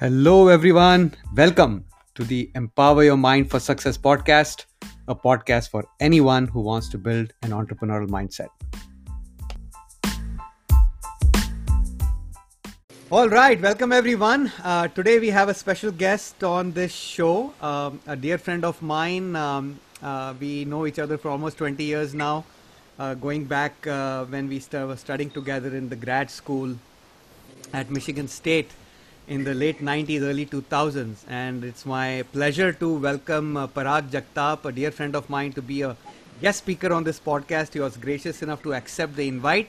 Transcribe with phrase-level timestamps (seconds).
[0.00, 1.12] Hello, everyone.
[1.34, 1.84] Welcome
[2.14, 4.66] to the Empower Your Mind for Success podcast,
[5.08, 8.46] a podcast for anyone who wants to build an entrepreneurial mindset.
[13.10, 14.52] All right, welcome everyone.
[14.62, 18.80] Uh, today we have a special guest on this show, um, a dear friend of
[18.80, 19.34] mine.
[19.34, 22.44] Um, uh, we know each other for almost 20 years now,
[23.00, 26.76] uh, going back uh, when we st- were studying together in the grad school
[27.72, 28.70] at Michigan State
[29.28, 31.16] in the late 90s, early 2000s.
[31.28, 35.62] And it's my pleasure to welcome uh, Parag Jagtap, a dear friend of mine, to
[35.62, 35.96] be a
[36.40, 37.74] guest speaker on this podcast.
[37.74, 39.68] He was gracious enough to accept the invite.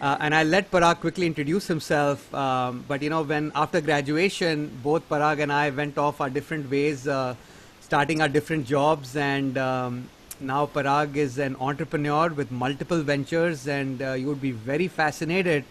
[0.00, 2.34] Uh, and I'll let Parag quickly introduce himself.
[2.34, 6.68] Um, but you know, when after graduation, both Parag and I went off our different
[6.68, 7.36] ways, uh,
[7.80, 9.14] starting our different jobs.
[9.14, 10.08] And um,
[10.40, 15.62] now Parag is an entrepreneur with multiple ventures, and uh, you would be very fascinated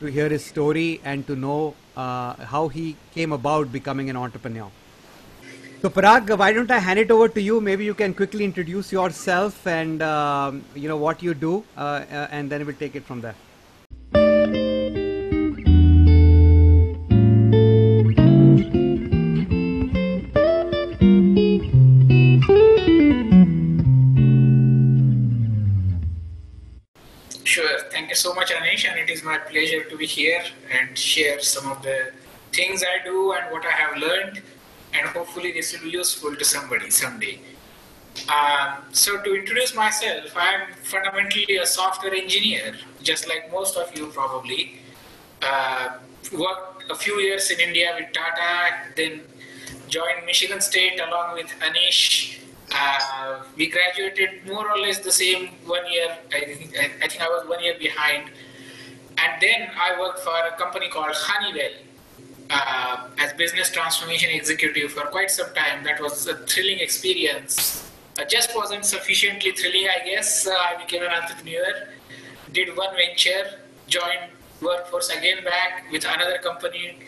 [0.00, 4.70] to hear his story and to know uh, how he came about becoming an entrepreneur.
[5.82, 7.60] So Parag, why don't I hand it over to you?
[7.60, 12.28] Maybe you can quickly introduce yourself and um, you know what you do, uh, uh,
[12.30, 13.36] and then we'll take it from there.
[29.08, 32.12] It is my pleasure to be here and share some of the
[32.52, 34.42] things I do and what I have learned,
[34.92, 37.40] and hopefully this will be useful to somebody someday.
[38.28, 44.08] Um, so, to introduce myself, I'm fundamentally a software engineer, just like most of you
[44.08, 44.80] probably.
[45.40, 45.98] Uh,
[46.32, 49.22] worked a few years in India with Tata, then
[49.88, 52.38] joined Michigan State along with Anish
[52.74, 56.16] uh, we graduated more or less the same one year.
[56.32, 56.36] I
[56.78, 58.30] I, I think I was one year behind,
[59.28, 61.70] and then I worked for a company called Honeywell
[62.50, 65.84] uh, as business transformation executive for quite some time.
[65.84, 67.90] That was a thrilling experience.
[68.18, 70.46] Uh, just wasn't sufficiently thrilling, I guess.
[70.46, 71.88] Uh, I became an entrepreneur,
[72.52, 74.30] did one venture, joined
[74.60, 76.98] workforce again back with another company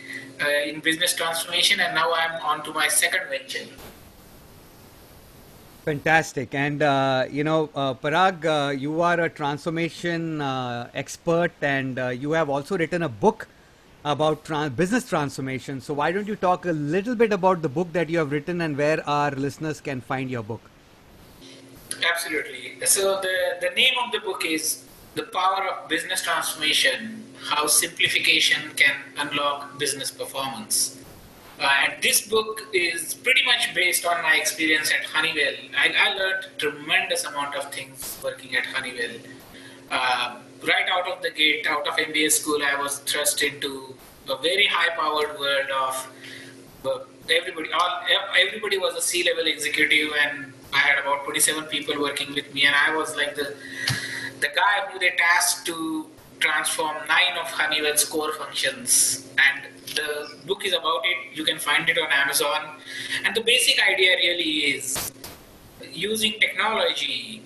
[0.41, 3.67] uh, in business transformation, and now I'm on to my second venture.
[5.85, 6.55] Fantastic.
[6.55, 12.09] And, uh, you know, uh, Parag, uh, you are a transformation uh, expert and uh,
[12.09, 13.49] you have also written a book
[14.05, 15.81] about trans- business transformation.
[15.81, 18.61] So, why don't you talk a little bit about the book that you have written
[18.61, 20.61] and where our listeners can find your book?
[22.13, 22.85] Absolutely.
[22.85, 28.71] So, the, the name of the book is The Power of Business Transformation How Simplification
[28.77, 31.00] Can Unlock Business Performance.
[31.61, 35.55] And this book is pretty much based on my experience at Honeywell.
[35.77, 39.17] I, I learned tremendous amount of things working at Honeywell.
[39.91, 43.95] Uh, right out of the gate, out of MBA school, I was thrust into
[44.29, 46.13] a very high-powered world of
[46.87, 46.99] uh,
[47.31, 47.69] everybody.
[47.73, 48.01] All
[48.39, 52.75] everybody was a C-level executive, and I had about 27 people working with me, and
[52.75, 53.55] I was like the
[54.41, 56.07] the guy who they tasked to
[56.41, 59.29] transform nine of Honeywell's core functions.
[59.39, 61.37] And the book is about it.
[61.37, 62.77] You can find it on Amazon.
[63.25, 65.13] And the basic idea really is
[65.93, 67.43] using technology,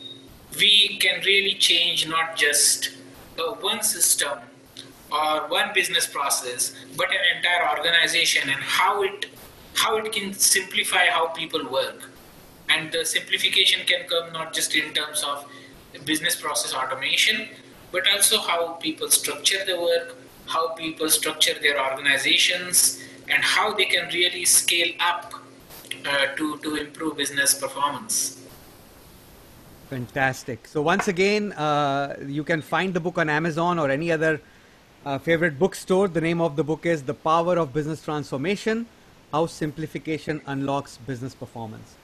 [0.58, 2.90] we can really change not just
[3.38, 4.38] uh, one system
[5.10, 9.26] or one business process, but an entire organization and how it
[9.76, 12.10] how it can simplify how people work.
[12.68, 15.46] And the simplification can come not just in terms of
[16.04, 17.48] business process automation,
[17.94, 20.16] but also how people structure the work,
[20.46, 25.32] how people structure their organizations, and how they can really scale up
[26.04, 28.42] uh, to, to improve business performance.
[29.90, 30.66] Fantastic.
[30.66, 34.40] So, once again, uh, you can find the book on Amazon or any other
[35.06, 36.08] uh, favorite bookstore.
[36.08, 38.86] The name of the book is The Power of Business Transformation
[39.30, 41.94] How Simplification Unlocks Business Performance.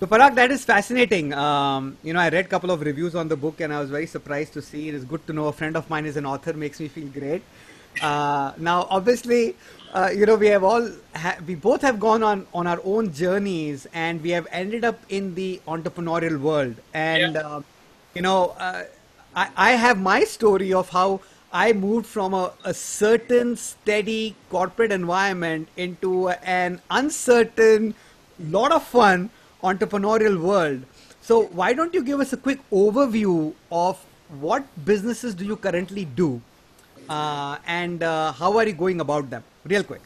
[0.00, 1.32] So Parag, that is fascinating.
[1.32, 3.90] Um, you know, I read a couple of reviews on the book, and I was
[3.90, 4.88] very surprised to see.
[4.88, 6.52] It is good to know a friend of mine is an author.
[6.52, 7.42] Makes me feel great.
[8.00, 9.56] Uh, now, obviously,
[9.92, 13.12] uh, you know, we have all ha- we both have gone on on our own
[13.12, 16.80] journeys, and we have ended up in the entrepreneurial world.
[16.92, 17.42] And Yeah.
[17.44, 17.60] uh,
[18.14, 18.84] you know, uh,
[19.34, 21.20] I, I have my story of how
[21.52, 27.94] I moved from a, a certain steady corporate environment into an uncertain,
[28.38, 29.30] lot of fun
[29.72, 30.82] entrepreneurial world.
[31.20, 33.98] So why don't you give us a quick overview of
[34.40, 36.40] what businesses do you currently do,
[37.08, 39.42] uh, and uh, how are you going about them?
[39.64, 40.02] Real quick.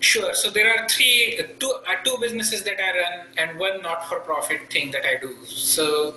[0.00, 0.34] Sure.
[0.34, 4.90] So there are three, two, uh, two businesses that I run, and one not-for-profit thing
[4.90, 5.44] that I do.
[5.46, 6.14] So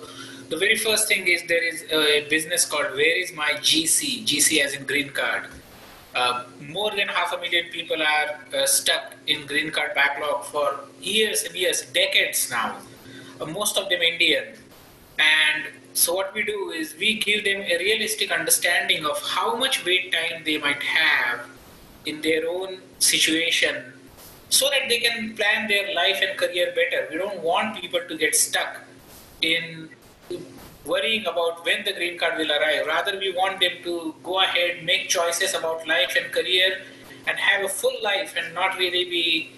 [0.48, 4.24] the very first thing is there is a business called Where Is My GC?
[4.26, 5.44] GC as in green card.
[6.16, 10.80] Uh, more than half a million people are uh, stuck in green card backlog for
[10.98, 12.74] years and years, decades now.
[13.38, 14.44] Uh, most of them Indian.
[15.18, 19.84] And so what we do is we give them a realistic understanding of how much
[19.84, 21.40] wait time they might have
[22.06, 23.92] in their own situation
[24.48, 27.08] so that they can plan their life and career better.
[27.10, 28.80] We don't want people to get stuck
[29.42, 29.90] in
[30.86, 32.86] worrying about when the green card will arrive.
[32.86, 36.82] Rather, we want them to go ahead, make choices about life and career,
[37.26, 39.50] and have a full life and not really be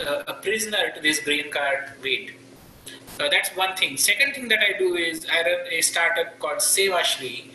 [0.00, 2.32] uh, a prisoner to this green card wait.
[3.18, 3.96] So that's one thing.
[3.96, 7.50] Second thing that I do is I run a startup called Sewashree.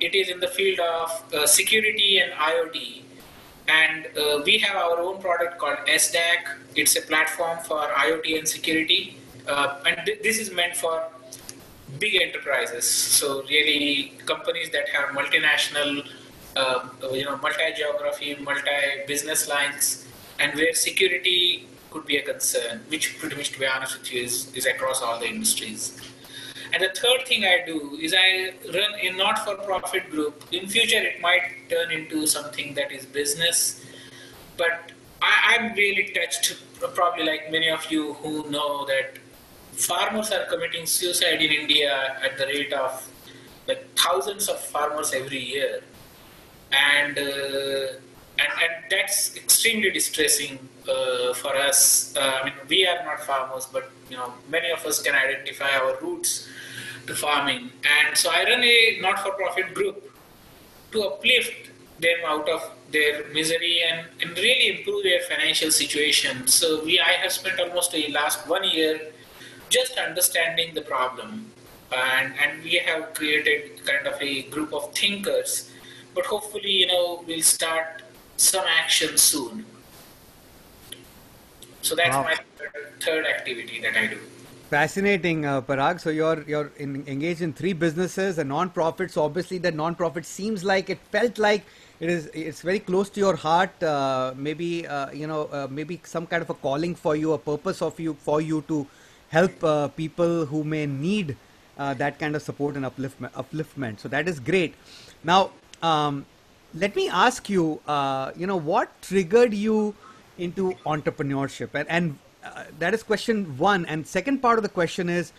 [0.00, 3.06] It is in the field of uh, security and IoT
[3.68, 6.56] and uh, we have our own product called SDAC.
[6.74, 9.18] It's a platform for IoT and security.
[9.48, 11.04] Uh, and th- this is meant for
[11.98, 12.84] big enterprises.
[12.84, 16.06] So really companies that have multinational,
[16.56, 20.06] uh, you know, multi-geography, multi-business lines,
[20.38, 24.22] and where security could be a concern, which pretty much, to be honest with you,
[24.22, 26.00] is, is across all the industries.
[26.72, 30.42] And the third thing I do is I run a not-for-profit group.
[30.52, 33.84] In future, it might turn into something that is business,
[34.56, 34.92] but
[35.22, 36.56] I, am really touched,
[36.94, 39.18] probably like many of you who know that
[39.76, 43.08] farmers are committing suicide in India at the rate of
[43.68, 45.82] like thousands of farmers every year,
[46.72, 47.98] and uh,
[48.38, 50.58] and, and that's extremely distressing
[50.88, 52.14] uh, for us.
[52.16, 55.70] Uh, I mean, we are not farmers, but you know, many of us can identify
[55.78, 56.48] our roots
[57.06, 57.70] to farming.
[57.98, 60.12] And so I run a not-for-profit group
[60.92, 61.70] to uplift
[62.00, 66.46] them out of their misery and, and really improve their financial situation.
[66.46, 69.00] So we, I have spent almost the last one year
[69.68, 71.50] just understanding the problem.
[71.92, 75.70] And, and we have created kind of a group of thinkers.
[76.14, 78.02] But hopefully, you know, we'll start
[78.36, 79.64] some action soon.
[81.82, 82.24] So that's wow.
[82.24, 84.18] my third, third activity that I do.
[84.70, 86.00] Fascinating, uh, Parag.
[86.00, 89.12] So you're you're in, engaged in three businesses, a non-profit.
[89.12, 91.64] So obviously, that non-profit seems like it felt like
[92.00, 92.26] it is.
[92.34, 93.80] It's very close to your heart.
[93.80, 97.38] Uh, maybe uh, you know, uh, maybe some kind of a calling for you, a
[97.38, 98.84] purpose of you for you to
[99.36, 101.36] help uh, people who may need
[101.78, 103.32] uh, that kind of support and upliftment.
[103.44, 104.00] Upliftment.
[104.00, 104.74] So that is great.
[105.24, 105.40] Now,
[105.82, 106.24] um,
[106.74, 107.64] let me ask you.
[108.42, 109.94] you know, what triggered you
[110.38, 113.84] into entrepreneurship, and, and uh, that is question one.
[113.86, 115.32] And second part of the question is,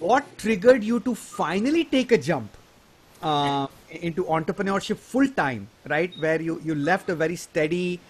[0.00, 2.50] what triggered you to finally take a jump
[3.22, 6.12] uh, into entrepreneurship full time, right?
[6.18, 8.00] Where you, you left a very steady,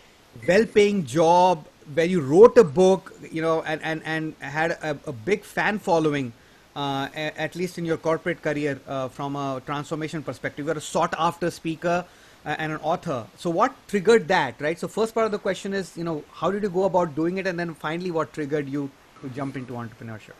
[0.49, 4.99] well paying job, where you wrote a book, you know, and, and, and had a,
[5.07, 6.33] a big fan following,
[6.75, 10.67] uh, at least in your corporate career uh, from a transformation perspective.
[10.67, 12.05] You're a sought after speaker
[12.45, 13.27] uh, and an author.
[13.37, 14.79] So what triggered that, right?
[14.79, 17.39] So first part of the question is, you know, how did you go about doing
[17.39, 18.91] it, and then finally, what triggered you
[19.23, 20.35] to jump into entrepreneurship?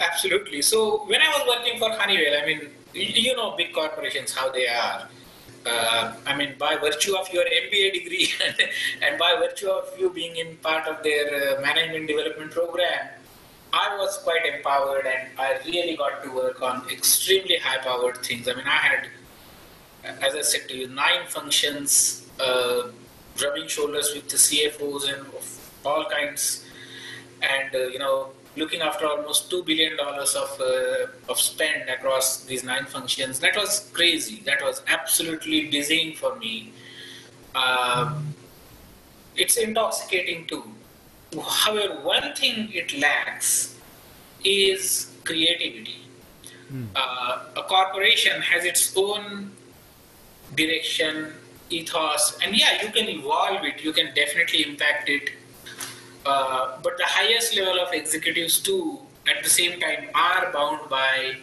[0.00, 0.60] Absolutely.
[0.62, 4.66] So when I was working for Honeywell, I mean, you know, big corporations how they
[4.66, 5.08] are.
[5.66, 8.28] Uh, I mean, by virtue of your MBA degree
[9.02, 13.08] and, by virtue of you being in part of their uh, management development program,
[13.72, 18.46] I was quite empowered and I really got to work on extremely high powered things.
[18.46, 19.08] I mean, I had
[20.04, 22.88] as I said to you, nine functions, uh,
[23.42, 25.26] rubbing shoulders with the CFOs and
[25.84, 26.64] all kinds,
[27.42, 32.44] and uh, you know, looking after almost two billion dollars of uh, of spend across
[32.44, 33.40] these nine functions.
[33.40, 34.42] That was crazy.
[34.44, 36.72] That was absolutely dizzying for me.
[37.54, 38.34] Um,
[39.36, 40.64] it's intoxicating too.
[41.40, 43.76] However, one thing it lacks
[44.44, 45.96] is creativity.
[46.72, 46.86] Mm.
[46.94, 49.50] Uh, a corporation has its own
[50.54, 51.32] direction,
[51.70, 55.30] ethos, and yeah, you can evolve it, you can definitely impact it.
[56.24, 61.36] Uh, but the highest level of executives, too, at the same time, are bound by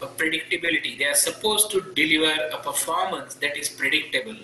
[0.00, 0.98] predictability.
[0.98, 4.36] They are supposed to deliver a performance that is predictable.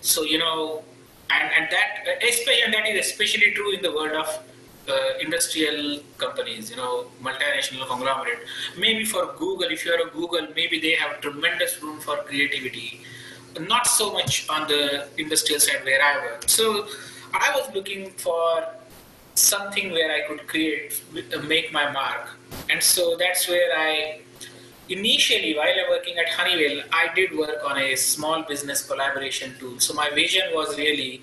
[0.00, 0.84] So, you know,
[1.30, 4.42] and, and that, especially, and that is especially true in the world of
[4.88, 8.40] uh, industrial companies, you know, multinational conglomerate.
[8.78, 13.02] Maybe for Google, if you're a Google, maybe they have tremendous room for creativity
[13.60, 16.48] not so much on the industrial side where I work.
[16.48, 16.86] So
[17.32, 18.66] I was looking for
[19.34, 21.02] something where I could create,
[21.46, 22.28] make my mark.
[22.70, 24.20] And so that's where I,
[24.88, 29.54] initially, while I was working at Honeywell, I did work on a small business collaboration
[29.58, 29.80] tool.
[29.80, 31.22] So my vision was really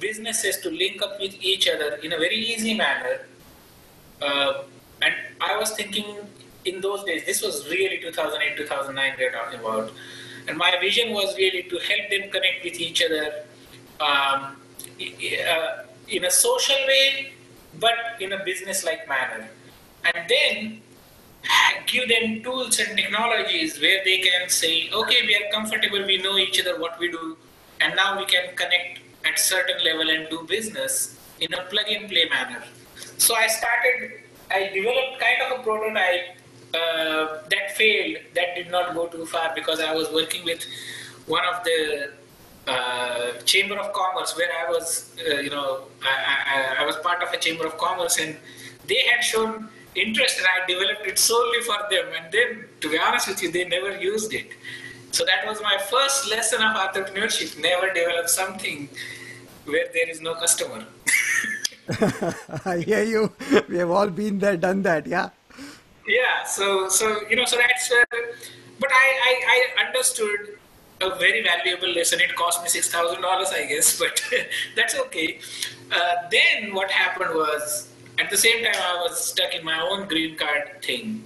[0.00, 3.20] businesses to link up with each other in a very easy manner.
[4.20, 4.64] Uh,
[5.00, 6.16] and I was thinking
[6.64, 9.92] in those days, this was really 2008, 2009 we're talking about
[10.46, 13.44] And my vision was really to help them connect with each other
[14.00, 14.56] um,
[15.00, 17.32] uh, in a social way,
[17.78, 19.48] but in a business-like manner.
[20.04, 20.82] And then
[21.86, 26.38] give them tools and technologies where they can say, okay, we are comfortable, we know
[26.38, 27.36] each other, what we do,
[27.80, 32.08] and now we can connect at certain level and do business in a plug and
[32.08, 32.62] play manner.
[33.18, 36.36] So I started, I developed kind of a prototype
[36.74, 40.64] uh, that failed, that did not go too far because I was working with
[41.26, 42.10] one of the
[42.66, 47.22] uh, Chamber of Commerce where I was, uh, you know, I, I, I was part
[47.22, 48.36] of a Chamber of Commerce and
[48.86, 52.06] they had shown interest and I developed it solely for them.
[52.16, 54.50] And then, to be honest with you, they never used it.
[55.10, 57.60] So that was my first lesson of entrepreneurship.
[57.60, 58.88] Never develop something
[59.66, 60.84] where there is no customer.
[62.64, 63.32] I hear you.
[63.68, 65.06] We have all been there, done that.
[65.06, 65.30] Yeah.
[66.06, 66.44] Yeah.
[66.44, 68.06] So, so you know, so that's where.
[68.80, 70.58] But I, I, I understood
[71.02, 72.20] a very valuable lesson.
[72.20, 74.22] It cost me six thousand dollars, I guess, but
[74.76, 75.38] that's okay.
[75.90, 80.06] Uh, then what happened was at the same time, I was stuck in my own
[80.08, 81.24] green card thing.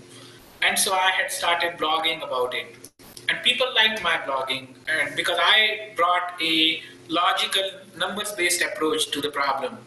[0.62, 2.90] And so I had started blogging about it.
[3.28, 9.20] And people liked my blogging and because I brought a logical, numbers based approach to
[9.20, 9.78] the problem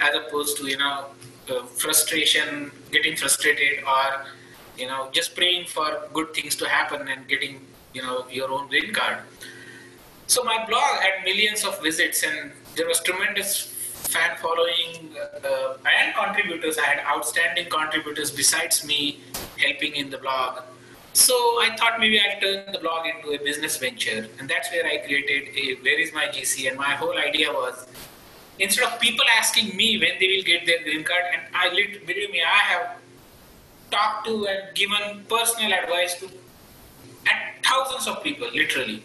[0.00, 1.06] as opposed to, you know,
[1.50, 4.26] uh, frustration, getting frustrated, or,
[4.76, 7.60] you know, just praying for good things to happen and getting,
[7.94, 9.18] you know, your own green card.
[10.26, 13.66] So my blog had millions of visits and there was tremendous
[14.10, 15.10] fan following
[15.44, 16.78] uh, and contributors.
[16.78, 19.20] I had outstanding contributors besides me
[19.58, 20.62] helping in the blog.
[21.12, 24.86] So I thought maybe I'll turn the blog into a business venture, and that's where
[24.86, 26.68] I created a Where is my GC?
[26.68, 27.88] And my whole idea was
[28.60, 32.30] instead of people asking me when they will get their green card, and I believe
[32.30, 32.96] me, I have
[33.90, 36.30] talked to and given personal advice to
[37.62, 39.02] thousands of people, literally.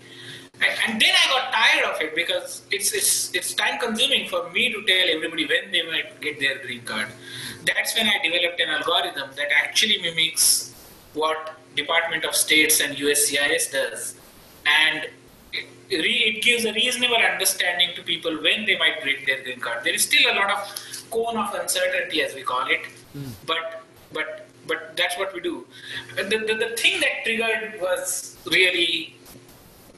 [0.88, 4.72] And then I got tired of it because it's it's it's time consuming for me
[4.72, 7.07] to tell everybody when they might get their green card.
[7.65, 10.74] That's when I developed an algorithm that actually mimics
[11.13, 14.15] what Department of States and USCIS does,
[14.65, 15.07] and
[15.51, 19.84] it, it gives a reasonable understanding to people when they might get their green card.
[19.84, 23.31] There is still a lot of cone of uncertainty, as we call it, mm.
[23.45, 25.65] but but but that's what we do.
[26.15, 29.15] The, the, the thing that triggered was really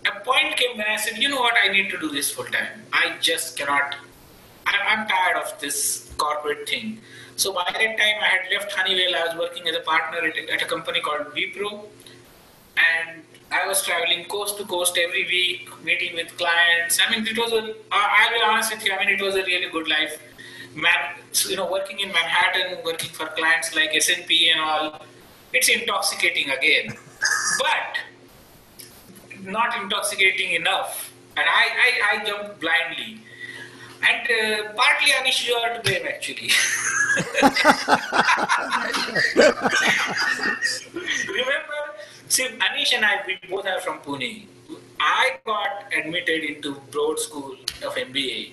[0.06, 2.46] a point came when I said, you know what, I need to do this full
[2.46, 2.84] time.
[2.94, 3.96] I just cannot.
[4.66, 7.00] I'm tired of this corporate thing.
[7.36, 9.16] So by that time, I had left Honeywell.
[9.16, 11.86] I was working as a partner at a, at a company called Wipro,
[12.78, 17.00] and I was traveling coast to coast every week, meeting with clients.
[17.06, 17.76] I mean, it was a.
[17.92, 18.92] I'll be honest with you.
[18.92, 20.20] I mean, it was a really good life.
[20.78, 21.16] Man,
[21.50, 25.02] you know, working in Manhattan, working for clients like S&P and all,
[25.52, 26.96] it's intoxicating again.
[27.58, 27.98] But
[29.42, 33.22] not intoxicating enough, and I, I, I jumped blindly.
[34.08, 36.46] And uh, partly Anish, you are to blame actually.
[41.28, 41.96] Remember,
[42.28, 44.46] see, Anish and I, we both are from Pune.
[45.00, 47.54] I got admitted into Broad School
[47.84, 48.52] of MBA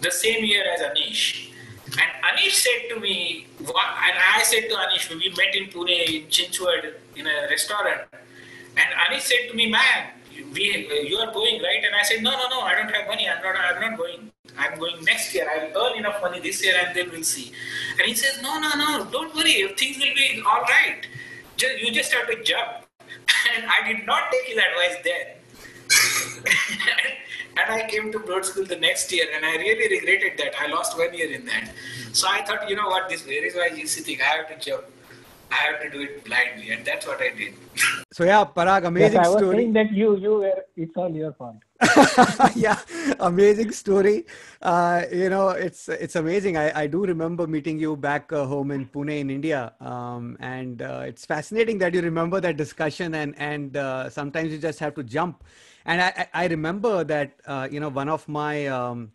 [0.00, 1.50] the same year as Anish.
[1.92, 6.26] And Anish said to me, and I said to Anish, we met in Pune in
[6.28, 8.02] Chinchwad in a restaurant.
[8.76, 10.10] And Anish said to me, man,
[10.52, 11.82] we, you are going, right?
[11.84, 13.28] And I said, no, no, no, I don't have money.
[13.28, 14.30] I'm not, I'm not going.
[14.56, 15.48] I'm going next year.
[15.48, 17.52] I'll earn enough money this year and then we'll see.
[17.98, 19.72] And he says, no, no, no, don't worry.
[19.76, 21.06] Things will be all right.
[21.56, 22.68] Just, you just have to jump.
[23.56, 25.26] And I did not take his advice then.
[27.56, 30.54] and I came to Broad School the next year and I really regretted that.
[30.60, 31.72] I lost one year in that.
[32.12, 34.18] So I thought, you know what, this is my GC thing?
[34.20, 34.84] I have to jump.
[35.50, 37.54] I have to do it blindly, and that's what I did.
[38.12, 39.56] So yeah, Parag, amazing yes, I was story.
[39.58, 41.56] saying that you you were it's all your fault.
[42.56, 42.80] yeah,
[43.20, 44.26] amazing story.
[44.60, 46.56] Uh, you know, it's it's amazing.
[46.56, 50.82] I, I do remember meeting you back uh, home in Pune in India, um, and
[50.82, 53.14] uh, it's fascinating that you remember that discussion.
[53.14, 55.44] And and uh, sometimes you just have to jump.
[55.84, 59.12] And I I remember that uh, you know one of my um,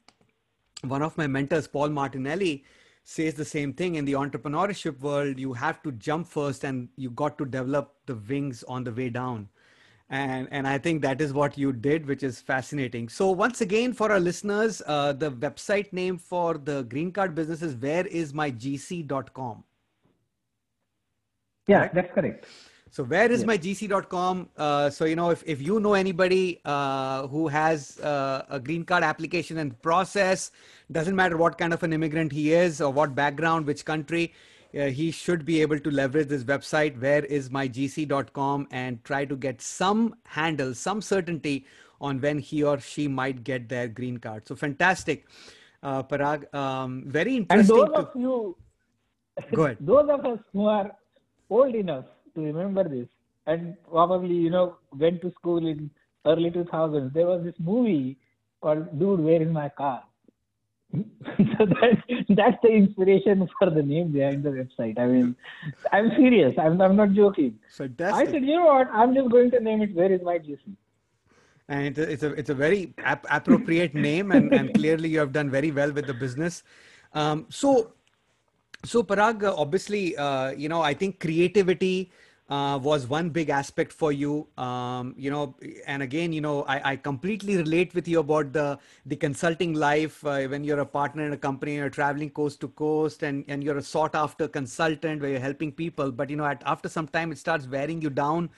[0.87, 2.63] one of my mentors, Paul Martinelli
[3.03, 3.95] says the same thing.
[3.95, 8.15] In the entrepreneurship world you have to jump first and you got to develop the
[8.15, 9.49] wings on the way down.
[10.09, 13.09] And and i think that is what you did which is fascinating.
[13.09, 17.61] So once again for our listeners uh, the website name for the green card business
[17.61, 19.63] is where is my gc.com
[21.67, 22.45] yeah that's correct
[22.93, 24.49] so where is my gc.com?
[24.55, 28.83] Uh, so, you know, if, if you know anybody uh, who has uh, a green
[28.85, 30.51] card application and process,
[30.91, 34.31] doesn't matter what kind of an immigrant he is or what background, which country,
[34.79, 40.13] uh, he should be able to leverage this website, whereismygc.com, and try to get some
[40.27, 41.65] handle, some certainty
[41.99, 44.47] on when he or she might get their green card.
[44.47, 45.25] So fantastic,
[45.81, 46.53] uh, Parag.
[46.53, 48.55] Um, very And those to- of you,
[49.55, 49.77] Go ahead.
[49.81, 50.91] those of us who are
[51.49, 52.05] old enough
[52.35, 53.07] to remember this,
[53.47, 55.89] and probably you know went to school in
[56.25, 58.17] early 2000s, there was this movie
[58.61, 60.03] called "Dude, Where Is My Car."
[60.93, 64.99] so that, that's the inspiration for the name behind the website.
[64.99, 65.35] I mean,
[65.91, 66.53] I'm serious.
[66.57, 67.57] I'm, I'm not joking.
[67.67, 68.89] So, I said, you know what?
[68.93, 70.75] I'm just going to name it "Where Is My GC."
[71.67, 75.19] and it's a, it's a it's a very ap- appropriate name and, and clearly you
[75.19, 76.63] have done very well with the business
[77.13, 77.93] um, so
[78.83, 82.11] so parag obviously uh, you know i think creativity
[82.53, 85.55] uh, was one big aspect for you um, you know
[85.87, 88.67] and again you know I, I completely relate with you about the
[89.05, 92.69] the consulting life uh, when you're a partner in a company you're traveling coast to
[92.83, 96.49] coast and and you're a sought after consultant where you're helping people but you know
[96.53, 98.49] at, after some time it starts wearing you down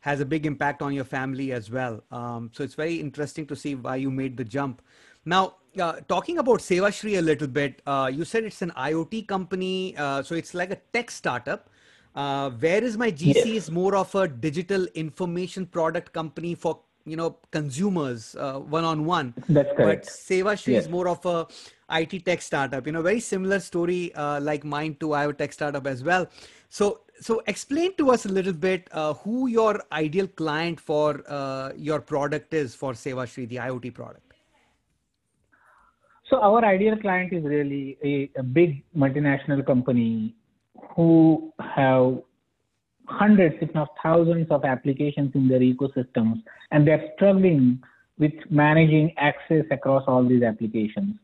[0.00, 2.02] has a big impact on your family as well.
[2.10, 4.82] Um, so it's very interesting to see why you made the jump.
[5.24, 9.94] Now, uh, talking about Sewashree a little bit, uh, you said it's an IoT company,
[9.96, 11.69] uh, so it's like a tech startup.
[12.14, 17.16] Uh, where is my GC is more of a digital information product company for you
[17.16, 19.34] know consumers one on one.
[19.48, 19.76] That's correct.
[19.76, 20.06] But correct.
[20.06, 21.46] Sewashree is more of a
[21.90, 22.86] IT tech startup.
[22.86, 26.28] You know, very similar story uh, like mine have a tech startup as well.
[26.68, 31.72] So, so explain to us a little bit uh, who your ideal client for uh,
[31.76, 34.32] your product is for Sewashree, the IoT product.
[36.28, 40.36] So our ideal client is really a, a big multinational company
[40.94, 42.18] who have
[43.06, 47.82] hundreds, if not thousands, of applications in their ecosystems, and they're struggling
[48.18, 51.14] with managing access across all these applications.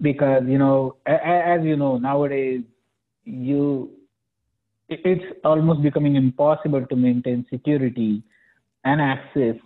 [0.00, 2.62] Because you know, as you know, nowadays
[3.24, 3.90] you
[4.88, 8.22] it's almost becoming impossible to maintain security
[8.84, 9.56] and access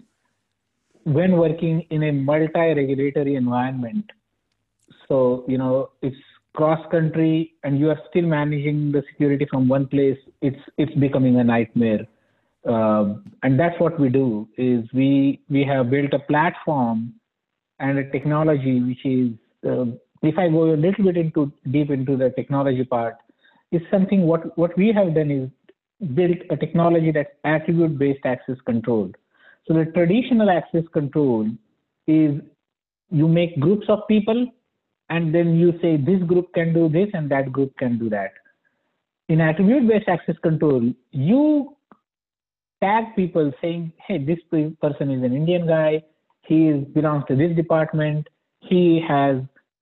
[1.04, 4.04] when working in a multi-regulatory environment
[5.08, 6.16] so you know it's
[6.54, 11.36] cross country and you are still managing the security from one place it's it's becoming
[11.38, 12.06] a nightmare.
[12.64, 17.14] Um, and that's what we do is we we have built a platform
[17.80, 19.30] and a technology which is
[19.68, 23.16] um if i go a little bit into deep into the technology part
[23.72, 25.50] is something what what we have done is
[26.14, 29.10] built a technology that's attribute based access control.
[29.66, 31.48] So the traditional access control
[32.06, 32.40] is
[33.10, 34.46] you make groups of people
[35.12, 38.32] and then you say this group can do this and that group can do that.
[39.28, 41.76] In attribute based access control, you
[42.82, 44.38] tag people saying, hey, this
[44.80, 46.02] person is an Indian guy,
[46.46, 48.26] he belongs to this department,
[48.60, 49.36] he has,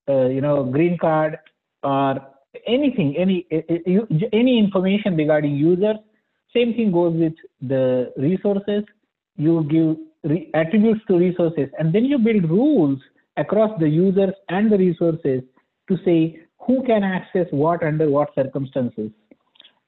[0.08, 1.38] uh, you know, green card
[1.84, 2.20] or
[2.66, 3.46] anything, any,
[4.32, 5.96] any information regarding users.
[6.52, 8.82] Same thing goes with the resources.
[9.36, 12.98] You give attributes to resources and then you build rules
[13.36, 15.42] across the users and the resources
[15.88, 19.10] to say who can access what under what circumstances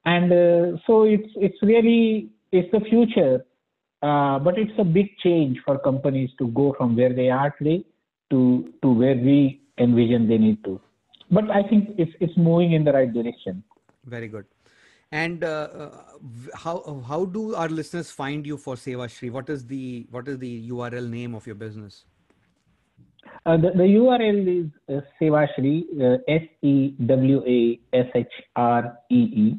[0.05, 3.45] and uh, so it's it's really it's the future
[4.01, 7.83] uh, but it's a big change for companies to go from where they are today
[8.29, 10.79] to to where we envision they need to
[11.31, 13.63] but i think it's it's moving in the right direction
[14.05, 14.45] Very good.
[15.11, 15.89] And uh, uh,
[16.55, 19.29] how how do our listeners find you for Sewashree?
[19.29, 22.05] What is the what is the URL name of your business?
[23.45, 28.97] Uh, the, the url is uh, sewashree uh, s e w a s h r
[29.09, 29.57] e e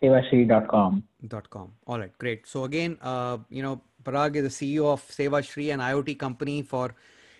[0.00, 1.72] sewashree.com dot com.
[1.86, 2.46] All right, great.
[2.46, 6.94] So again, uh, you know, Parag is the CEO of Sewashree, an IoT company for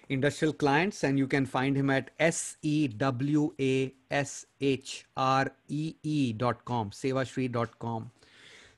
[0.08, 5.52] industrial clients, and you can find him at s e w a s h r
[5.68, 8.10] e e dot com, sewashree dot com.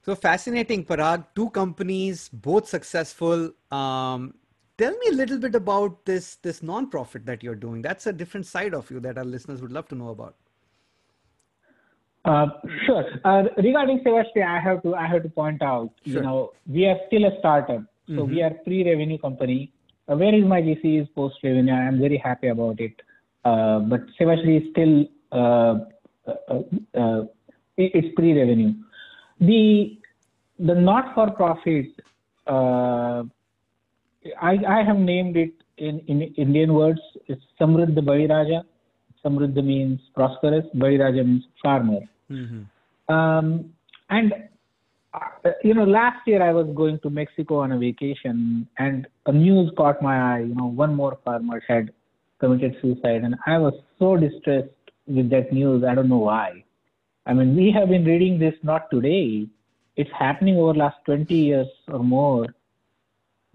[0.05, 1.27] So fascinating, Parag.
[1.35, 3.53] Two companies, both successful.
[3.70, 4.35] Um,
[4.83, 7.83] tell me a little bit about this this non-profit that you're doing.
[7.88, 10.35] That's a different side of you that our listeners would love to know about.
[12.25, 12.47] Uh,
[12.87, 13.05] Sure.
[13.25, 16.99] Uh, Regarding Sewashree, I have to I have to point out, you know, we are
[17.07, 17.83] still a startup,
[18.16, 19.73] so we are pre-revenue company.
[20.09, 21.73] Uh, Where is my GC is post-revenue.
[21.73, 22.95] I am very happy about it.
[23.45, 24.95] Uh, But Sewashree is still
[25.40, 25.75] uh,
[27.03, 27.23] uh,
[27.77, 28.73] it- it's pre-revenue.
[29.51, 29.99] The
[30.71, 31.87] the not-for-profit,
[32.47, 33.25] uh,
[34.41, 37.01] I I have named it in in Indian words.
[37.27, 38.63] It's Samruddha Baliraja.
[39.25, 40.65] Samruddha means prosperous.
[40.75, 42.01] Baliraja means farmer.
[42.31, 43.15] Mm-hmm.
[43.15, 43.73] Um,
[44.11, 44.33] and
[45.15, 49.33] uh, you know, last year I was going to Mexico on a vacation, and a
[49.33, 50.41] news caught my eye.
[50.41, 51.93] You know, one more farmer had
[52.39, 54.69] committed suicide, and I was so distressed
[55.07, 55.85] with that news.
[55.85, 56.65] I don't know why.
[57.27, 59.47] I mean, we have been reading this not today.
[59.97, 62.47] It's happening over last 20 years or more.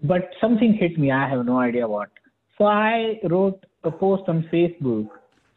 [0.02, 1.10] But something hit me.
[1.10, 2.10] I have no idea what.
[2.56, 5.08] So I wrote a post on Facebook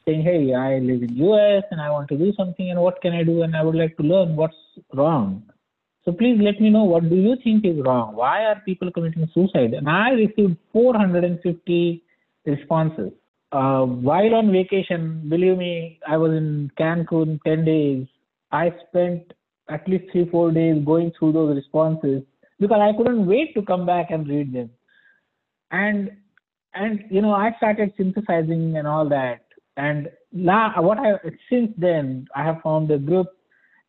[0.05, 3.13] saying, "Hey, I live in US and I want to do something, and what can
[3.13, 3.43] I do?
[3.43, 4.61] And I would like to learn what's
[4.93, 5.43] wrong."
[6.03, 8.15] So please let me know what do you think is wrong?
[8.15, 9.73] Why are people committing suicide?
[9.73, 12.03] And I received 450
[12.45, 13.11] responses.
[13.51, 18.07] Uh, while on vacation, believe me, I was in Cancun 10 days.
[18.51, 19.33] I spent
[19.69, 22.23] at least three, four days going through those responses
[22.61, 24.69] because I couldn't wait to come back and read them.
[25.71, 26.11] And
[26.73, 29.41] and you know, I started synthesizing and all that.
[29.75, 31.13] And now, what I
[31.49, 33.27] since then, I have formed a group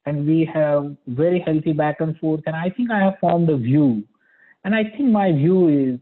[0.07, 2.41] and we have very healthy back and forth.
[2.47, 4.03] And I think I have formed a view.
[4.65, 6.01] And I think my view is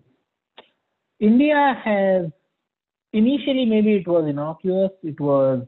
[1.18, 2.26] India has
[3.12, 5.66] initially maybe it was innocuous, it was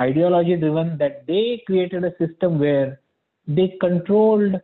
[0.00, 3.00] ideology driven that they created a system where
[3.46, 4.60] they controlled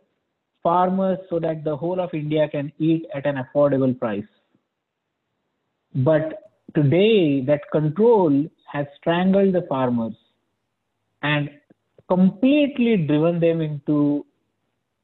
[0.63, 4.25] farmers so that the whole of India can eat at an affordable price.
[5.93, 10.13] But today, that control has strangled the farmers.
[11.23, 11.49] And
[12.07, 14.25] completely driven them into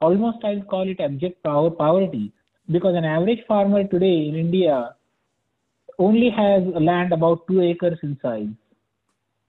[0.02, 2.32] almost I'll call it abject power poverty
[2.70, 4.96] because an average farmer today in India
[6.00, 8.50] only has land about two acres in size,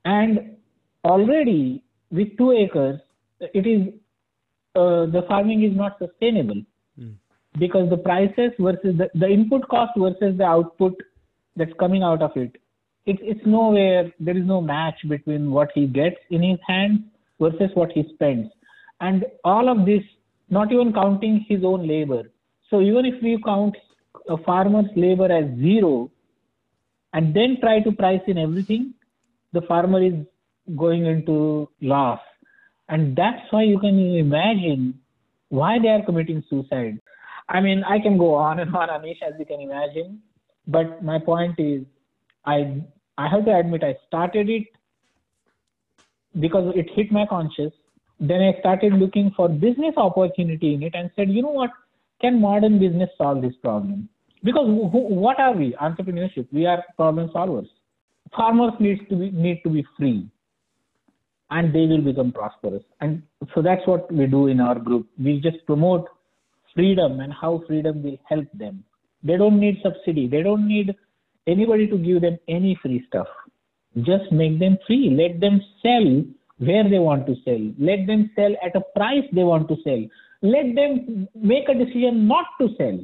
[0.04, 0.56] and
[1.04, 3.00] already with two acres,
[3.40, 3.92] it is
[4.74, 6.62] uh, the farming is not sustainable
[7.00, 7.14] mm.
[7.58, 10.94] because the prices versus the, the input cost versus the output
[11.56, 12.56] that's coming out of it,
[13.06, 14.12] it's it's nowhere.
[14.20, 17.00] There is no match between what he gets in his hands
[17.40, 18.48] versus what he spends.
[19.00, 20.02] And all of this,
[20.50, 22.24] not even counting his own labor.
[22.70, 23.76] So even if we count
[24.28, 26.10] a farmer's labor as zero
[27.12, 28.94] and then try to price in everything,
[29.52, 30.14] the farmer is
[30.76, 32.20] going into loss.
[32.88, 34.98] And that's why you can imagine
[35.48, 37.00] why they are committing suicide.
[37.48, 40.22] I mean, I can go on and on, Anish, as you can imagine.
[40.66, 41.84] But my point is,
[42.44, 42.82] I
[43.16, 44.64] I have to admit, I started it
[46.38, 47.74] because it hit my conscience.
[48.20, 51.70] then i started looking for business opportunity in it and said you know what
[52.20, 54.08] can modern business solve this problem
[54.42, 57.68] because who, what are we entrepreneurship we are problem solvers
[58.36, 60.28] farmers needs to be need to be free
[61.50, 63.22] and they will become prosperous and
[63.54, 66.06] so that's what we do in our group we just promote
[66.74, 68.84] freedom and how freedom will help them
[69.22, 70.94] they don't need subsidy they don't need
[71.46, 73.28] anybody to give them any free stuff
[73.96, 75.10] just make them free.
[75.10, 76.24] Let them sell
[76.58, 77.60] where they want to sell.
[77.78, 80.04] Let them sell at a price they want to sell.
[80.42, 82.98] Let them make a decision not to sell.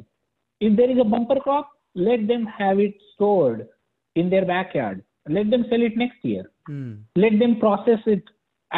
[0.59, 3.67] If there is a bumper crop, let them have it stored
[4.15, 5.03] in their backyard.
[5.27, 6.43] Let them sell it next year.
[6.67, 6.93] Hmm.
[7.15, 8.23] Let them process it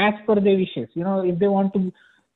[0.06, 0.90] as per their wishes.
[0.94, 1.92] You know, if they want to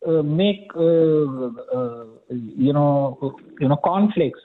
[0.08, 4.40] uh, make uh, uh, you know you know cornflakes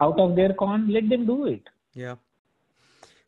[0.00, 1.62] out of their corn, let them do it.
[1.94, 2.16] Yeah.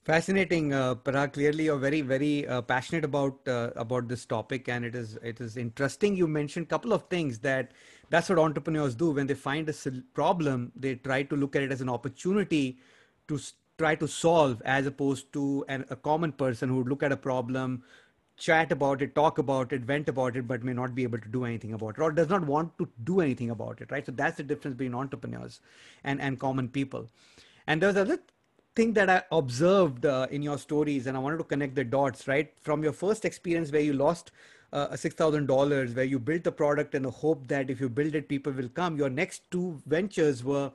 [0.05, 1.35] Fascinating, uh, Parag.
[1.35, 5.41] Clearly, you're very, very uh, passionate about uh, about this topic, and it is it
[5.41, 6.17] is interesting.
[6.17, 7.73] You mentioned a couple of things that
[8.09, 9.75] that's what entrepreneurs do when they find a
[10.15, 10.73] problem.
[10.75, 12.79] They try to look at it as an opportunity
[13.29, 13.39] to
[13.77, 17.17] try to solve, as opposed to an, a common person who would look at a
[17.17, 17.83] problem,
[18.41, 21.29] chat about it, talk about it, vent about it, but may not be able to
[21.29, 23.93] do anything about it, or does not want to do anything about it.
[23.93, 24.05] Right.
[24.05, 25.61] So that's the difference between entrepreneurs
[26.03, 27.09] and and common people.
[27.67, 28.21] And there's another
[28.75, 32.27] thing that I observed uh, in your stories, and I wanted to connect the dots,
[32.29, 32.53] right?
[32.63, 34.33] From your first experience where you lost
[34.73, 38.29] uh, $6,000, where you built the product in the hope that if you build it,
[38.29, 38.97] people will come.
[38.97, 40.71] Your next two ventures were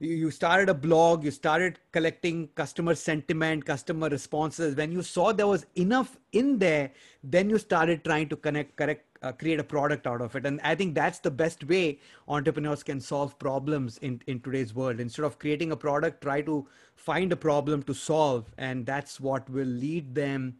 [0.00, 4.74] you started a blog, you started collecting customer sentiment, customer responses.
[4.74, 6.90] When you saw there was enough in there,
[7.22, 10.46] then you started trying to connect, correct, uh, create a product out of it.
[10.46, 15.00] And I think that's the best way entrepreneurs can solve problems in, in today's world.
[15.00, 18.46] Instead of creating a product, try to find a problem to solve.
[18.56, 20.56] And that's what will lead them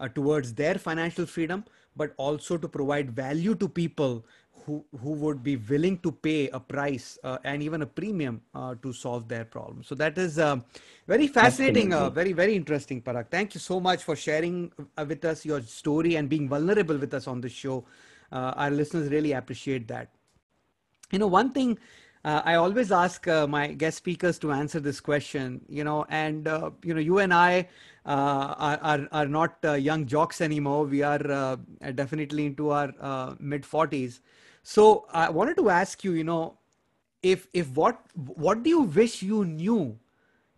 [0.00, 1.64] uh, towards their financial freedom,
[1.96, 4.26] but also to provide value to people
[4.64, 8.74] who who would be willing to pay a price uh, and even a premium uh,
[8.82, 9.82] to solve their problem.
[9.82, 10.56] So that is uh,
[11.06, 13.30] very fascinating, uh, very very interesting, Parag.
[13.30, 17.14] Thank you so much for sharing uh, with us your story and being vulnerable with
[17.14, 17.84] us on the show.
[18.30, 20.10] Uh, our listeners really appreciate that.
[21.10, 21.78] You know, one thing.
[22.24, 26.46] I always ask my guest speakers to answer this question, you know, and
[26.84, 27.66] you know, you and I
[28.06, 30.84] are, are, are not young jocks anymore.
[30.84, 31.58] We are
[31.96, 34.20] definitely into our mid 40s
[34.62, 36.58] so I wanted to ask you, you know,
[37.22, 39.98] if if what what do you wish you knew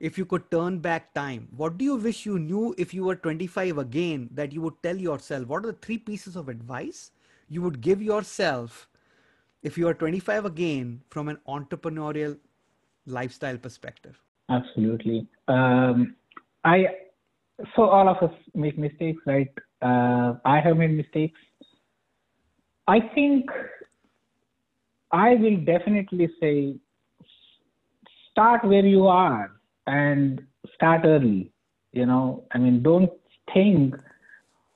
[0.00, 3.16] if you could turn back time, what do you wish you knew if you were
[3.16, 5.46] 25 again that you would tell yourself?
[5.46, 7.10] What are the three pieces of advice
[7.48, 8.88] you would give yourself
[9.62, 12.38] if you are 25 again from an entrepreneurial
[13.06, 14.20] lifestyle perspective?
[14.50, 15.26] Absolutely.
[15.48, 16.16] Um,
[16.64, 16.86] I
[17.76, 19.48] so all of us make mistakes, right?
[19.80, 21.38] Uh, I have made mistakes.
[22.86, 23.48] I think
[25.14, 26.74] I will definitely say
[28.31, 29.53] start where you are
[29.87, 30.42] and
[30.74, 31.53] start early.
[31.92, 33.11] You know, I mean, don't
[33.53, 33.94] think,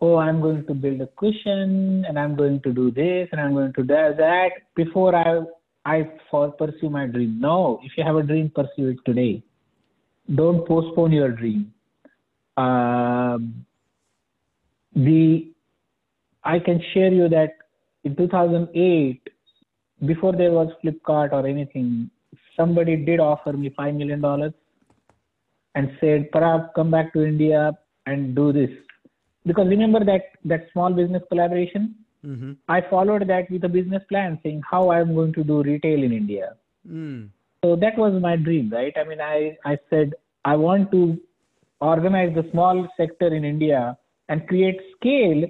[0.01, 3.53] oh, I'm going to build a cushion and I'm going to do this and I'm
[3.53, 5.43] going to do that before I
[5.85, 7.41] I pursue my dream.
[7.41, 9.43] No, if you have a dream, pursue it today.
[10.33, 11.73] Don't postpone your dream.
[12.57, 13.65] Um,
[14.95, 15.51] the
[16.45, 17.57] I can share you that
[18.05, 19.28] in 2008,
[20.07, 22.11] before there was Flipkart or anything,
[22.57, 24.53] somebody did offer me five million dollars
[25.75, 27.73] and said, "Parag, come back to India
[28.07, 28.71] and do this."
[29.47, 32.53] Because remember that that small business collaboration, Mm-hmm.
[32.69, 36.13] I followed that with a business plan, saying how I'm going to do retail in
[36.13, 36.55] India.
[36.89, 37.29] Mm.
[37.65, 38.93] So that was my dream, right?
[38.97, 41.19] I mean, I I said I want to
[41.81, 43.97] organize the small sector in India
[44.29, 45.45] and create scale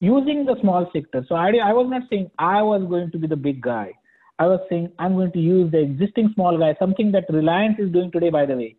[0.00, 1.24] using the small sector.
[1.28, 3.92] So I, I was not saying I was going to be the big guy.
[4.38, 7.90] I was saying I'm going to use the existing small guy, something that Reliance is
[7.92, 8.76] doing today, by the way.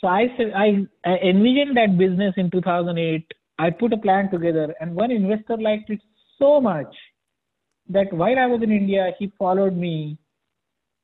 [0.00, 3.26] So I said I, I envisioned that business in 2008.
[3.58, 6.00] I put a plan together, and one investor liked it
[6.38, 6.94] so much
[7.88, 10.18] that while I was in India, he followed me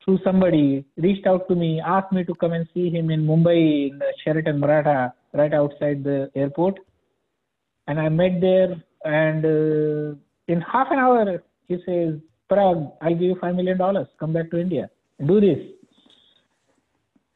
[0.05, 3.91] through somebody, reached out to me, asked me to come and see him in Mumbai
[3.91, 6.79] in the Sheraton Maratha, right outside the airport.
[7.87, 10.15] And I met there, and uh,
[10.49, 12.15] in half an hour, he says,
[12.51, 13.79] Parag, I'll give you $5 million.
[14.19, 14.91] Come back to India.
[15.25, 15.59] Do this.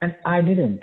[0.02, 0.82] And I didn't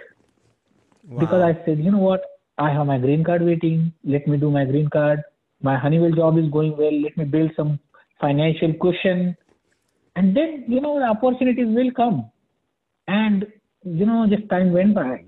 [1.19, 2.23] because I said, you know what?
[2.57, 3.93] I have my green card waiting.
[4.03, 5.21] Let me do my green card.
[5.61, 6.93] My Honeywell job is going well.
[7.01, 7.79] Let me build some
[8.19, 9.35] financial cushion.
[10.15, 12.29] And then, you know, the opportunities will come.
[13.07, 13.47] And,
[13.83, 15.25] you know, just time went by.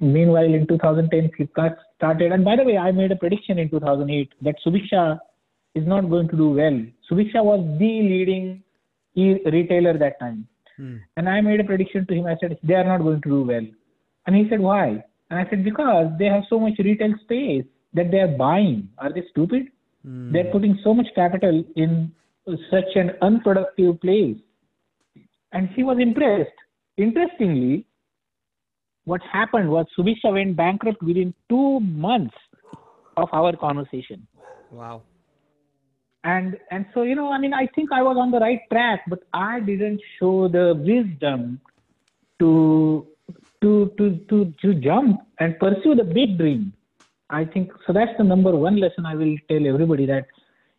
[0.00, 2.32] Meanwhile, in 2010, Flipkart started.
[2.32, 5.20] And by the way, I made a prediction in 2008 that Subiksha
[5.76, 6.78] is not going to do well.
[7.08, 8.62] Subiksha was the leading
[9.14, 10.48] e-retailer that time.
[10.80, 11.00] Mm.
[11.16, 12.26] And I made a prediction to him.
[12.26, 13.66] I said, they are not going to do well.
[14.26, 15.04] And he said, why?
[15.30, 18.88] And I said, because they have so much retail space that they are buying.
[18.98, 19.68] Are they stupid?
[20.06, 20.32] Mm.
[20.32, 22.12] They're putting so much capital in
[22.70, 24.38] such an unproductive place.
[25.52, 26.50] And he was impressed.
[26.96, 27.86] Interestingly,
[29.04, 32.34] what happened was Subiksha went bankrupt within two months
[33.16, 34.26] of our conversation.
[34.70, 35.02] Wow.
[36.24, 39.02] And and so you know, I mean, I think I was on the right track,
[39.08, 41.60] but I didn't show the wisdom
[42.38, 43.06] to
[43.60, 46.72] to to to to jump and pursue the big dream.
[47.28, 47.92] I think so.
[47.92, 50.26] That's the number one lesson I will tell everybody that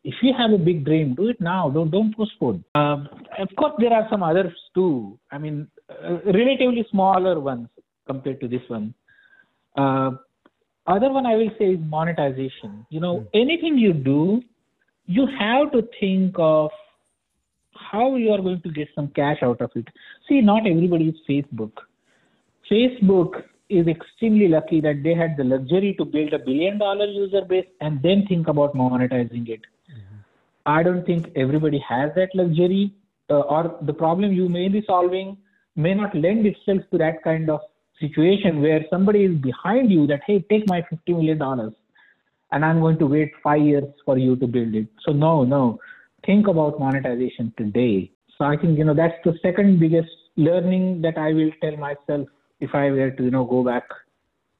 [0.05, 1.69] if you have a big dream, do it now.
[1.69, 2.63] Don't don't postpone.
[2.75, 5.19] Um, of course, there are some others too.
[5.29, 7.67] I mean, uh, relatively smaller ones
[8.06, 8.94] compared to this one.
[9.76, 10.12] Uh,
[10.86, 12.86] other one I will say is monetization.
[12.89, 14.42] You know, anything you do,
[15.06, 16.72] you have to think of
[17.76, 19.88] how you are going to get some cash out of it.
[20.28, 21.72] See, not everybody is Facebook.
[22.70, 27.42] Facebook is extremely lucky that they had the luxury to build a billion dollar user
[27.42, 29.62] base and then think about monetizing it.
[30.66, 32.94] I don't think everybody has that luxury,
[33.30, 35.38] uh, or the problem you may be solving
[35.76, 37.60] may not lend itself to that kind of
[38.04, 41.42] situation where somebody is behind you that, hey, take my $50 million
[42.52, 44.88] and I'm going to wait five years for you to build it.
[45.06, 45.80] So, no, no,
[46.26, 48.12] think about monetization today.
[48.38, 52.28] So, I think, you know, that's the second biggest learning that I will tell myself
[52.60, 53.84] if I were to, you know, go back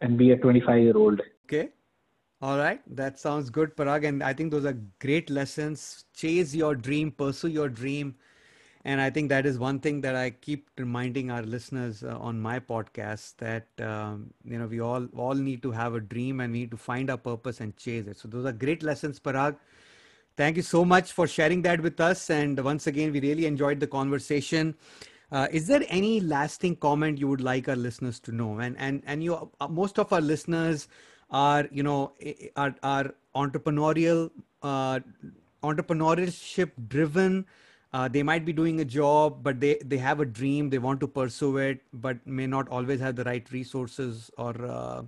[0.02, 1.22] and be a 25 year old.
[1.46, 1.70] Okay.
[2.42, 2.82] All right.
[2.94, 4.06] That sounds good, Parag.
[4.08, 6.06] And I think those are great lessons.
[6.14, 8.16] Chase your dream, pursue your dream.
[8.86, 12.39] And I think that is one thing that I keep reminding our listeners uh, on
[12.41, 16.52] my podcast that um, you know we all all need to have a dream and
[16.52, 18.17] we need to find our purpose and chase it.
[18.17, 19.56] So those are great lessons, Parag.
[20.36, 22.30] Thank you so much for sharing that with us.
[22.30, 24.76] And once again, we really enjoyed the conversation.
[25.32, 28.60] Uh, is there any lasting comment you would like our listeners to know?
[28.60, 30.88] And and and you, uh, most of our listeners
[31.30, 32.13] are you know
[32.56, 35.00] are are entrepreneurial, uh,
[35.63, 37.46] entrepreneurship driven.
[37.94, 40.70] Uh, they might be doing a job, but they they have a dream.
[40.70, 45.04] They want to pursue it, but may not always have the right resources or uh,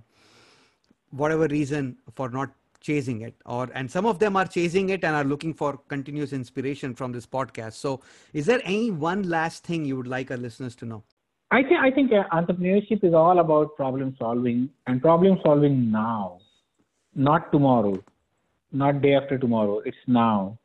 [1.10, 5.16] whatever reason for not chasing it or and some of them are chasing it and
[5.16, 8.00] are looking for continuous inspiration from this podcast so
[8.32, 11.02] is there any one last thing you would like our listeners to know
[11.50, 16.38] I think I think uh, entrepreneurship is all about problem solving and problem solving now,
[17.14, 18.02] not tomorrow,
[18.72, 19.78] not day after tomorrow.
[19.84, 20.58] It's now.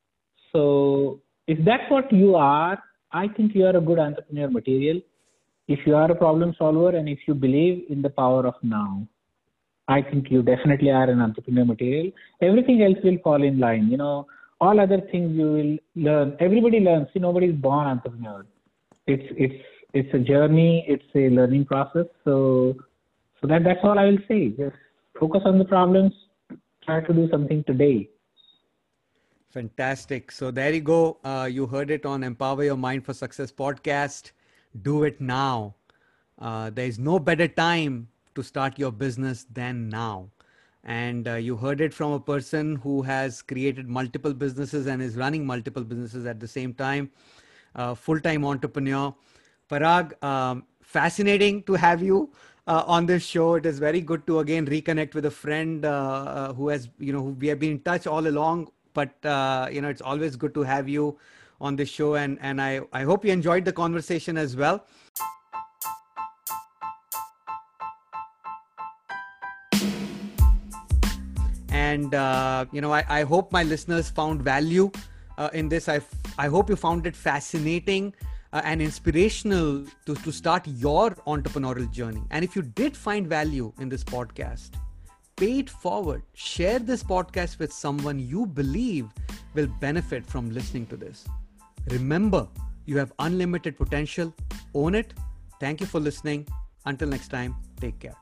[0.52, 5.02] So if that's what you are, I think you are a good entrepreneur material.
[5.68, 9.08] If you are a problem solver and if you believe in the power of now,
[9.88, 12.12] I think you definitely are an entrepreneur material.
[12.42, 13.90] Everything else will fall in line.
[13.90, 14.28] You know,
[14.62, 16.38] all other things you will learn.
[16.40, 17.08] Everybody learns.
[17.14, 18.46] See, nobody is born entrepreneur.
[19.08, 19.62] It's it's
[19.94, 20.86] it's a journey.
[20.88, 22.06] It's a learning process.
[22.24, 22.76] So
[23.42, 24.50] so that that's all I will say.
[24.50, 24.78] Just
[25.20, 26.14] focus on the problems.
[26.86, 28.11] Try to do something today.
[29.52, 30.32] Fantastic.
[30.32, 31.18] So there you go.
[31.26, 34.32] Uh, you heard it on Empower Your Mind for Success podcast.
[34.82, 35.76] Do it now.
[36.40, 40.30] Uh, there is no better time to start your business than now.
[40.86, 45.18] And uh, you heard it from a person who has created multiple businesses and is
[45.18, 47.12] running multiple businesses at the same time,
[47.76, 49.14] uh, full time entrepreneur.
[49.70, 52.32] Parag, um, fascinating to have you.
[52.68, 53.56] Uh, on this show.
[53.56, 57.12] It is very good to again reconnect with a friend uh, uh, who has, you
[57.12, 58.70] know, who we have been in touch all along.
[58.94, 61.18] But uh, you know, it's always good to have you
[61.60, 64.86] on this show, and and I I hope you enjoyed the conversation as well.
[71.72, 74.92] and uh, you know I, I, hope my listeners found value
[75.38, 76.02] uh, in this I,
[76.38, 78.14] I hope you found it fascinating
[78.54, 83.74] uh, and inspirational to, to start your entrepreneurial journey and if you did find value
[83.80, 84.72] in this podcast
[85.42, 89.08] pay it forward share this podcast with someone you believe
[89.56, 91.26] will benefit from listening to this.
[91.88, 92.48] Remember
[92.86, 94.34] you have unlimited potential.
[94.76, 95.14] Own it.
[95.60, 96.48] Thank you for listening.
[96.86, 98.16] Until next time take care